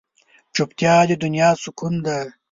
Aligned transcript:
چوپتیا، 0.55 0.95
د 1.09 1.11
دنیا 1.23 1.49
سکون 1.63 1.93
دی. 2.05 2.19